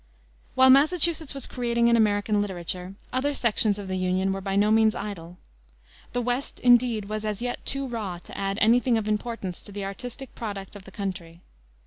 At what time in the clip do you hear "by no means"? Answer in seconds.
4.41-4.95